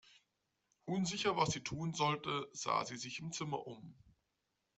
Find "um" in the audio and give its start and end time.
3.67-3.93